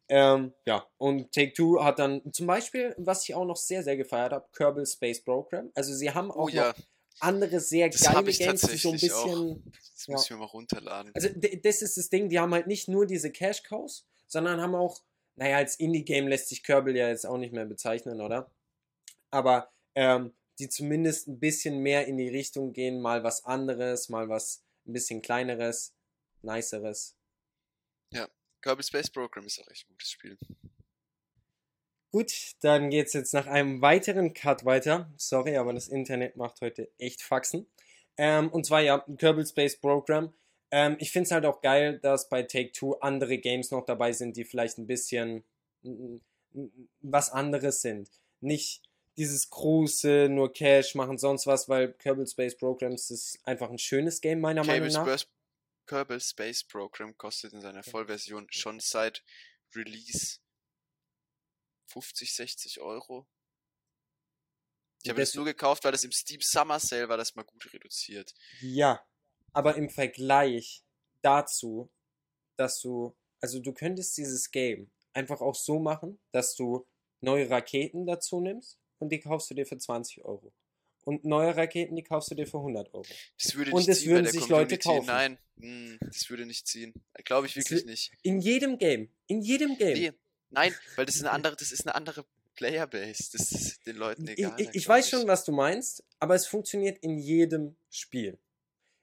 [0.09, 4.33] Ähm, ja, und Take-Two hat dann zum Beispiel, was ich auch noch sehr, sehr gefeiert
[4.33, 5.71] habe, Kerbal Space Program.
[5.75, 6.75] Also sie haben auch oh ja, noch
[7.21, 9.25] andere sehr Das geile Games, die so ein tatsächlich auch.
[9.25, 9.73] bisschen.
[10.07, 10.37] Das Ja.
[10.37, 11.13] mir mal runterladen.
[11.15, 14.75] Also das ist das Ding, die haben halt nicht nur diese Cash Cows, sondern haben
[14.75, 15.01] auch,
[15.37, 18.51] naja, als Indie-Game lässt sich Kerbal ja jetzt auch nicht mehr bezeichnen, oder?
[19.31, 24.29] Aber ähm, die zumindest ein bisschen mehr in die Richtung gehen, mal was anderes, mal
[24.29, 25.95] was ein bisschen kleineres,
[26.43, 27.17] niceres.
[28.65, 30.39] Kerbal Space Program ist auch echt ein gutes Spiel.
[32.11, 35.13] Gut, dann geht's jetzt nach einem weiteren Cut weiter.
[35.17, 37.67] Sorry, aber das Internet macht heute echt Faxen.
[38.17, 40.33] Ähm, und zwar ja, Kerbal Space Program.
[40.71, 44.37] Ähm, ich finde es halt auch geil, dass bei Take-Two andere Games noch dabei sind,
[44.37, 45.45] die vielleicht ein bisschen
[47.03, 48.09] was anderes sind.
[48.41, 48.83] Nicht
[49.17, 54.21] dieses große, nur Cash machen, sonst was, weil Kerbal Space Programs ist einfach ein schönes
[54.21, 55.19] Game, meiner Kerbal Meinung nach.
[55.19, 55.29] Space,
[55.87, 59.25] Kerbal Space Program kostet in seiner Vollversion schon seit
[59.75, 60.39] Release
[61.87, 63.27] 50, 60 Euro.
[65.03, 67.73] Ich habe das nur gekauft, weil das im Steam Summer Sale war, das mal gut
[67.73, 68.35] reduziert.
[68.61, 69.07] Ja,
[69.53, 70.83] aber im Vergleich
[71.21, 71.93] dazu,
[72.57, 76.87] dass du, also du könntest dieses Game einfach auch so machen, dass du
[77.21, 80.51] neue Raketen dazu nimmst und die kaufst du dir für 20 Euro.
[81.05, 83.05] Und neue Raketen, die kaufst du dir für 100 Euro.
[83.39, 85.07] Das würde Und nicht es ziehen würden sich Leute kaufen.
[85.07, 86.95] Nein, hm, das würde nicht ziehen.
[87.25, 88.13] Glaube ich Es wirklich nicht.
[88.23, 89.99] In jedem Game, in jedem Game.
[89.99, 90.13] Nee,
[90.49, 93.29] nein, weil das ist eine andere, das ist eine andere Playerbase.
[93.33, 94.59] Das ist den Leuten Ich, egal.
[94.59, 98.39] ich, ich weiß schon, was du meinst, aber es funktioniert in jedem Spiel.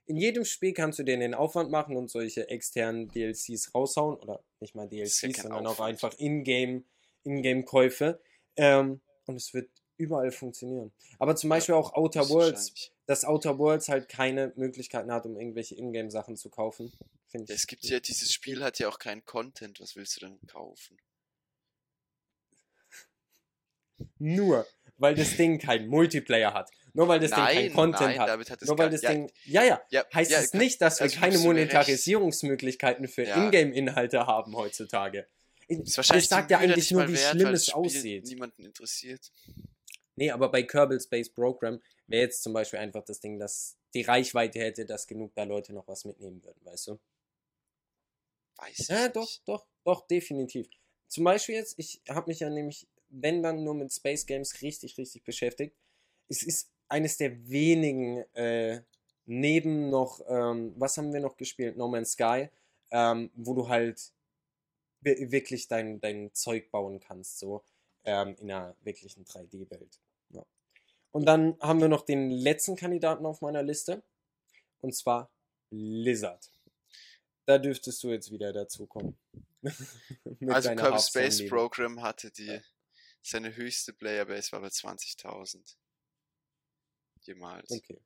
[0.08, 4.18] In jedem Spiel kannst du dir den Aufwand machen und solche externen DLCs raushauen.
[4.18, 5.90] Oder nicht mal ja DLCs, kein sondern auch Aufwand.
[6.04, 6.84] einfach Ingame,
[7.24, 8.20] Ingame-Käufe.
[8.56, 9.70] Ähm, und es wird
[10.02, 10.92] überall funktionieren.
[11.20, 15.76] Aber zum Beispiel auch Outer Worlds, dass Outer Worlds halt keine Möglichkeiten hat, um irgendwelche
[15.76, 16.92] Ingame-Sachen zu kaufen.
[17.48, 19.80] Es gibt ja, dieses Spiel hat ja auch keinen Content.
[19.80, 20.98] Was willst du denn kaufen?
[24.18, 26.72] Nur, weil das Ding keinen Multiplayer hat.
[26.94, 28.30] Nur weil das Ding keinen Nein, Content nein, hat.
[28.30, 29.32] damit hat es Nur weil das ja, Ding.
[29.46, 29.82] Ja, ja.
[29.90, 31.38] Ja, Heißt ja, es nicht, dass wir also keine.
[31.40, 33.24] Monetarisierungsmöglichkeiten für.
[33.24, 35.26] Ingame-Inhalte haben heutzutage?
[35.70, 38.26] Das wahrscheinlich sagt ja eigentlich nur, wie schlimm es das aussieht.
[38.26, 39.32] Niemanden interessiert.
[40.16, 44.02] Nee, aber bei Kerbal Space Program wäre jetzt zum Beispiel einfach das Ding, dass die
[44.04, 47.00] Reichweite hätte, dass genug da Leute noch was mitnehmen würden, weißt du?
[48.58, 50.68] Weiß ich Ja, doch, doch, doch, definitiv.
[51.08, 54.98] Zum Beispiel jetzt, ich habe mich ja nämlich, wenn dann nur mit Space Games richtig,
[54.98, 55.76] richtig beschäftigt.
[56.30, 58.82] Es ist eines der wenigen, äh,
[59.26, 61.78] neben noch, ähm, was haben wir noch gespielt?
[61.78, 62.50] No Man's Sky,
[62.92, 64.12] ähm, wo du halt
[65.02, 67.64] wi- wirklich dein, dein Zeug bauen kannst, so
[68.04, 70.00] ähm, in einer wirklichen 3D-Welt.
[70.30, 70.46] Ja.
[71.12, 74.04] Und dann haben wir noch den letzten Kandidaten auf meiner Liste,
[74.80, 75.32] und zwar
[75.70, 76.52] Blizzard.
[77.46, 79.20] Da dürftest du jetzt wieder dazu kommen.
[80.40, 81.48] Mit Also Kerbal Space.
[81.48, 82.62] Program hatte die,
[83.22, 85.76] seine höchste Playerbase war bei 20.000.
[87.22, 87.70] Jemals.
[87.70, 88.02] Okay.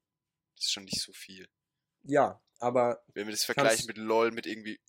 [0.56, 1.48] Das ist schon nicht so viel.
[2.04, 4.80] Ja, aber Wenn wir das vergleichen mit LOL mit irgendwie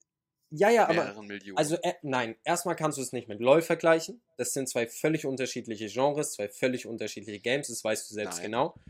[0.50, 1.58] ja, ja, aber Millionen.
[1.58, 4.22] also äh, nein, erstmal kannst du es nicht mit LoL vergleichen.
[4.36, 8.46] Das sind zwei völlig unterschiedliche Genres, zwei völlig unterschiedliche Games, das weißt du selbst Nein.
[8.46, 8.74] genau.
[8.74, 8.86] Genau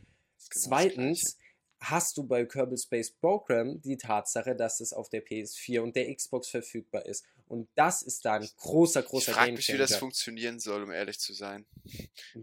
[0.50, 1.38] Zweitens
[1.80, 6.14] hast du bei Kerbal Space Program die Tatsache, dass es auf der PS4 und der
[6.14, 7.24] Xbox verfügbar ist.
[7.48, 10.90] Und das ist da ein großer, ich großer frage mich, wie das funktionieren soll, um
[10.90, 11.66] ehrlich zu sein.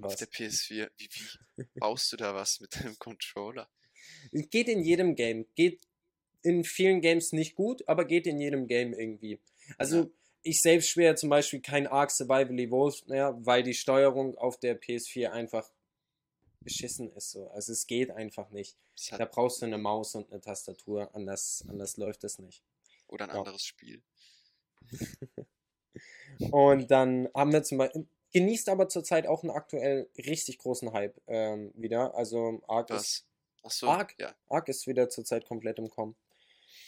[0.02, 0.15] Auf Was?
[0.17, 0.89] der PS4.
[0.97, 1.10] Wie,
[1.58, 3.69] wie baust du da was mit deinem Controller?
[4.32, 5.45] Geht in jedem Game.
[5.56, 5.82] Geht
[6.43, 9.39] in vielen Games nicht gut, aber geht in jedem Game irgendwie.
[9.77, 10.10] Also Ja.
[10.43, 14.79] ich selbst schwer zum Beispiel kein Ark Survival Evolved mehr, weil die Steuerung auf der
[14.79, 15.71] PS4 einfach
[16.62, 17.32] beschissen ist.
[17.32, 17.47] So.
[17.49, 18.77] Also es geht einfach nicht.
[18.95, 22.63] Das Da brauchst du eine Maus und eine Tastatur, anders, anders läuft es nicht.
[23.08, 23.39] oder ein ja.
[23.39, 24.01] anderes Spiel.
[26.51, 31.19] Und dann haben wir zum Beispiel, genießt aber zurzeit auch einen aktuell richtig großen Hype
[31.27, 32.15] ähm, wieder.
[32.15, 33.25] Also Ark ist Was?
[33.63, 34.15] Achso, Ark?
[34.19, 34.34] ja.
[34.49, 36.15] Ark ist wieder zurzeit komplett im Kommen.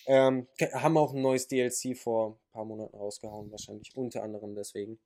[0.08, 5.00] Ähm, haben auch ein neues DLC vor ein paar Monaten rausgehauen, wahrscheinlich unter anderem deswegen.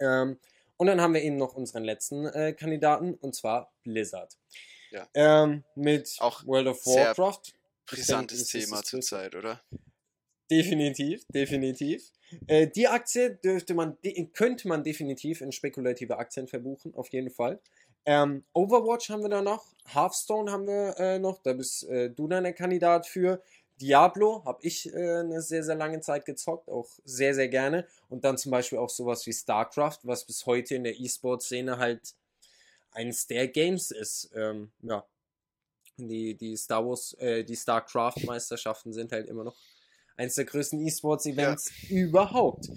[0.00, 0.38] Ähm,
[0.76, 4.38] und dann haben wir eben noch unseren letzten äh, Kandidaten, und zwar Blizzard.
[4.90, 5.06] Ja.
[5.14, 7.54] Ähm, mit Auch World of Warcraft.
[7.86, 9.60] Brisantes Thema zurzeit, oder?
[10.50, 12.10] Definitiv, definitiv.
[12.46, 13.96] Äh, die Aktie dürfte man,
[14.32, 17.60] könnte man definitiv in spekulative Aktien verbuchen, auf jeden Fall.
[18.06, 22.26] Ähm, Overwatch haben wir da noch, Hearthstone haben wir äh, noch, da bist äh, du
[22.26, 23.42] dann der Kandidat für.
[23.80, 27.86] Diablo habe ich äh, eine sehr, sehr lange Zeit gezockt, auch sehr, sehr gerne.
[28.08, 32.14] Und dann zum Beispiel auch sowas wie StarCraft, was bis heute in der E-Sport-Szene halt
[32.92, 34.30] eines der Games ist.
[34.34, 35.04] Ähm, ja.
[35.96, 39.56] Die, die Star Wars, äh, die StarCraft-Meisterschaften sind halt immer noch
[40.16, 42.68] eines der größten E-Sports-Events überhaupt.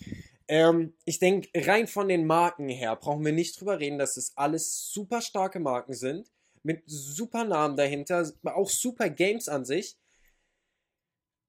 [0.48, 4.34] Ähm, ich denke, rein von den Marken her brauchen wir nicht drüber reden, dass es
[4.36, 6.30] alles super starke Marken sind.
[6.66, 9.98] mit super Namen dahinter, auch super Games an sich.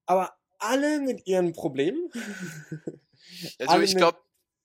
[0.05, 2.11] Aber alle mit ihren Problemen.
[3.59, 4.19] Also ich glaube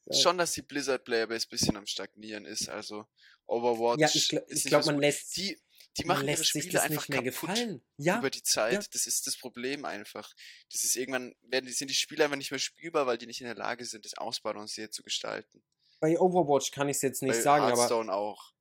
[0.06, 0.16] ja.
[0.16, 2.68] schon, dass die Blizzard Playerbase ein bisschen am Stagnieren ist.
[2.68, 3.06] Also
[3.46, 4.00] Overwatch.
[4.00, 5.36] Ja, ich, gl ich glaube, man lässt.
[5.36, 5.58] Die,
[5.98, 7.82] die machen ihre Spiele einfach nicht mehr kaputt gefallen.
[7.96, 8.72] Ja, über die Zeit.
[8.74, 8.80] Ja.
[8.92, 10.32] Das ist das Problem einfach.
[10.70, 13.40] Das ist irgendwann werden die, sind die Spiele einfach nicht mehr spielbar, weil die nicht
[13.40, 15.64] in der Lage sind, das ausbalanciert zu gestalten.
[15.98, 18.52] Bei Overwatch kann ich es jetzt nicht bei sagen, Hearthstone aber auch.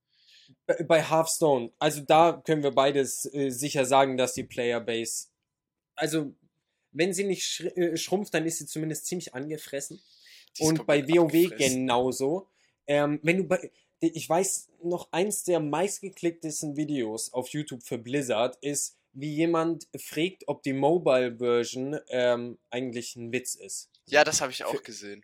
[0.87, 5.27] Bei Hearthstone, also da können wir beides äh, sicher sagen, dass die Playerbase,
[5.95, 6.35] also
[6.91, 10.01] wenn sie nicht äh, schrumpft, dann ist sie zumindest ziemlich angefressen.
[10.59, 12.47] Und bei WoW genauso.
[12.87, 18.57] Ähm, wenn du bei, ich weiß noch eins der meistgeklicktesten Videos auf YouTube für Blizzard
[18.61, 23.89] ist, wie jemand fragt, ob die Mobile Version ähm, eigentlich ein Witz ist.
[24.05, 25.23] Ja, das habe ich auch für, gesehen.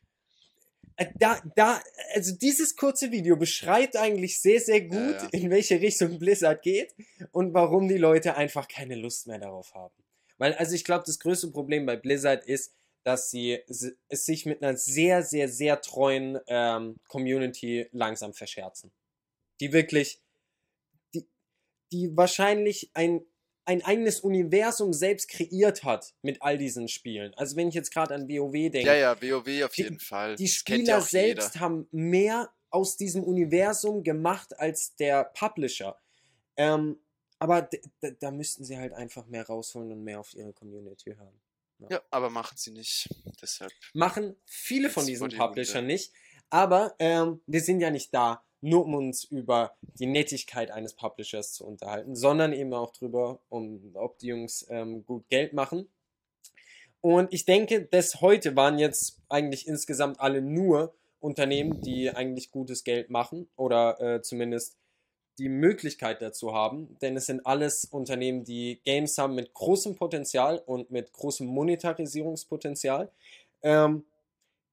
[0.97, 1.81] Äh, da, da,
[2.13, 5.29] also dieses kurze Video beschreibt eigentlich sehr, sehr gut, ja, ja.
[5.31, 6.95] in welche Richtung Blizzard geht
[7.31, 9.95] und warum die Leute einfach keine Lust mehr darauf haben.
[10.37, 14.63] Weil, also ich glaube, das größte Problem bei Blizzard ist, dass sie es sich mit
[14.63, 18.91] einer sehr, sehr, sehr treuen ähm, Community langsam verscherzen.
[19.59, 20.19] Die wirklich,
[21.13, 21.27] die,
[21.91, 23.21] die wahrscheinlich ein,
[23.65, 27.33] ein eigenes Universum selbst kreiert hat mit all diesen Spielen.
[27.35, 28.87] Also wenn ich jetzt gerade an WoW denke.
[28.87, 30.35] Ja, ja, WoW auf jeden die, Fall.
[30.35, 31.59] Die Spieler selbst jeder.
[31.59, 35.97] haben mehr aus diesem Universum gemacht als der Publisher.
[36.57, 36.97] Ähm,
[37.45, 37.69] aber
[38.19, 41.39] da müssten sie halt einfach mehr rausholen und mehr auf ihre Community hören.
[41.77, 41.87] Ja.
[41.91, 43.07] ja, aber machen sie nicht.
[43.39, 43.71] Deshalb.
[43.93, 46.11] Machen viele von diesen Publishern nicht.
[46.49, 51.53] Aber ähm, wir sind ja nicht da, nur um uns über die Nettigkeit eines Publishers
[51.53, 55.87] zu unterhalten, sondern eben auch drüber, um, ob die Jungs ähm, gut Geld machen.
[57.01, 62.83] Und ich denke, bis heute waren jetzt eigentlich insgesamt alle nur Unternehmen, die eigentlich gutes
[62.83, 64.79] Geld machen oder äh, zumindest
[65.37, 70.59] die Möglichkeit dazu haben, denn es sind alles Unternehmen, die Games haben mit großem Potenzial
[70.59, 73.11] und mit großem Monetarisierungspotenzial.
[73.61, 74.05] Ähm,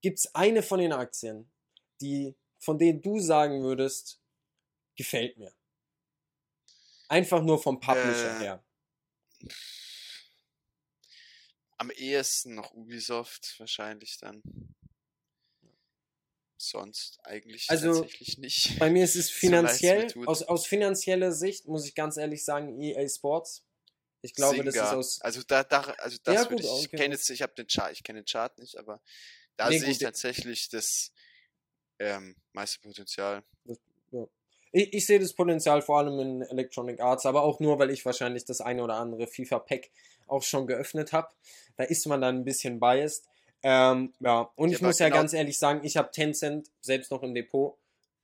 [0.01, 1.51] Gibt es eine von den Aktien,
[2.01, 4.21] die, von denen du sagen würdest,
[4.97, 5.53] gefällt mir?
[7.09, 8.65] Einfach nur vom Publisher äh, her.
[11.77, 14.43] Am ehesten noch Ubisoft wahrscheinlich dann
[16.63, 18.79] sonst eigentlich also, tatsächlich nicht.
[18.79, 22.81] Bei mir ist es finanziell, so aus, aus finanzieller Sicht muss ich ganz ehrlich sagen,
[22.81, 23.65] EA Sports.
[24.23, 24.71] Ich glaube, Singa.
[24.71, 25.21] das ist aus.
[25.21, 26.81] Also da, da also das ja, gut, ich, okay.
[26.83, 29.03] ich kenne jetzt, ich habe den Chart, ich kenne den Chart nicht, aber
[29.57, 31.13] da nee, sehe ich tatsächlich das
[31.99, 33.43] ähm, meiste Potenzial.
[33.65, 33.79] Das,
[34.13, 34.27] ja.
[34.73, 38.05] Ich, ich sehe das Potenzial vor allem in Electronic Arts, aber auch nur, weil ich
[38.07, 39.91] wahrscheinlich das eine oder andere FIFA-Pack
[40.27, 41.29] auch schon geöffnet habe.
[41.77, 43.27] Da ist man dann ein bisschen biased.
[43.63, 47.11] Ähm, ja, und ja, ich muss ja genau ganz ehrlich sagen, ich habe Tencent selbst
[47.11, 47.79] noch im Depot,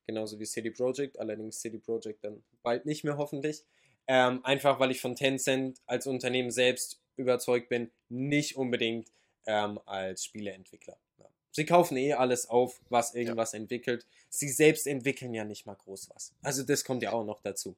[0.07, 3.65] genauso wie City Project, allerdings City Project dann bald nicht mehr hoffentlich.
[4.07, 9.13] Ähm, einfach weil ich von Tencent als Unternehmen selbst überzeugt bin, nicht unbedingt
[9.47, 10.99] ähm, als Spieleentwickler.
[11.19, 11.27] Ja.
[11.51, 13.59] Sie kaufen eh alles auf, was irgendwas ja.
[13.59, 14.07] entwickelt.
[14.31, 16.33] Sie selbst entwickeln ja nicht mal groß was.
[16.43, 17.77] Also das kommt ja auch noch dazu.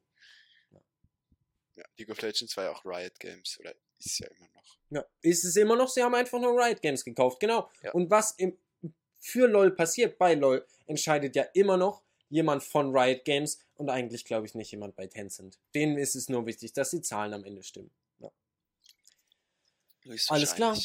[1.74, 3.74] Ja League of Legends war ja auch Riot Games oder
[4.06, 4.78] ist ja immer noch.
[4.90, 5.88] Ja, ist es immer noch.
[5.88, 7.70] Sie haben einfach nur Riot Games gekauft, genau.
[7.82, 7.92] Ja.
[7.92, 8.56] Und was im,
[9.18, 14.24] für LOL passiert bei LOL, entscheidet ja immer noch jemand von Riot Games und eigentlich
[14.24, 15.58] glaube ich nicht jemand bei Tencent.
[15.74, 17.90] Denen ist es nur wichtig, dass die Zahlen am Ende stimmen.
[18.18, 18.30] Ja.
[20.28, 20.76] Alles klar.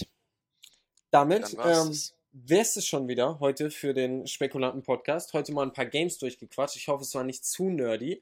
[1.12, 1.98] Damit ähm,
[2.34, 5.34] wäre es schon wieder heute für den Spekulanten-Podcast.
[5.34, 6.76] Heute mal ein paar Games durchgequatscht.
[6.76, 8.22] Ich hoffe, es war nicht zu nerdy.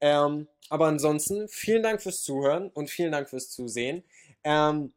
[0.00, 4.04] Ähm, aber ansonsten, vielen Dank fürs Zuhören und vielen Dank fürs Zusehen.
[4.44, 4.92] Ähm,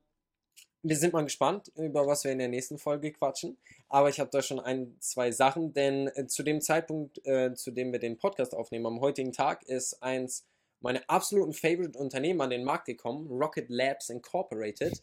[0.83, 3.57] wir sind mal gespannt, über was wir in der nächsten Folge quatschen.
[3.89, 7.71] Aber ich habe da schon ein, zwei Sachen, denn äh, zu dem Zeitpunkt, äh, zu
[7.71, 10.45] dem wir den Podcast aufnehmen, am heutigen Tag, ist eins
[10.79, 15.01] meiner absoluten Favorite-Unternehmen an den Markt gekommen, Rocket Labs Incorporated.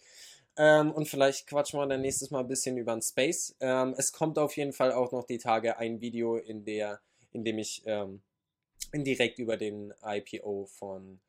[0.57, 3.57] Ähm, und vielleicht quatschen wir dann nächstes Mal ein bisschen über den Space.
[3.61, 7.01] Ähm, es kommt auf jeden Fall auch noch die Tage ein Video, in, der,
[7.33, 8.23] in dem ich ähm,
[8.95, 11.21] direkt über den IPO von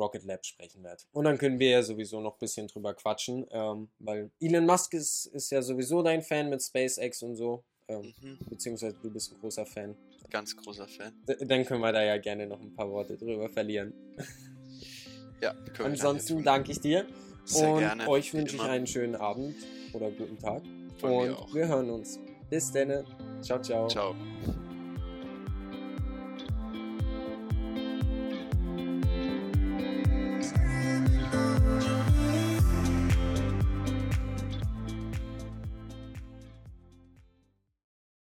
[0.00, 1.02] Rocket Lab sprechen werde.
[1.12, 4.94] Und dann können wir ja sowieso noch ein bisschen drüber quatschen, ähm, weil Elon Musk
[4.94, 7.64] ist, ist ja sowieso dein Fan mit SpaceX und so.
[7.88, 8.38] Ähm, mhm.
[8.48, 9.96] Beziehungsweise du bist ein großer Fan.
[10.30, 11.12] Ganz großer Fan.
[11.28, 13.92] D dann können wir da ja gerne noch ein paar Worte drüber verlieren.
[15.40, 17.06] Ja, können Ansonsten danke ich dir.
[17.44, 19.56] Sehr und gerne, euch wünsche ich einen schönen Abend
[19.92, 20.62] oder guten Tag.
[20.98, 22.18] Von und wir hören uns.
[22.50, 23.04] Bis dann.
[23.40, 23.88] Ciao, ciao.
[23.88, 24.14] Ciao.